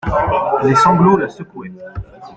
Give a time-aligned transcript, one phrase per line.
[0.63, 1.71] Les sanglots la secouaient.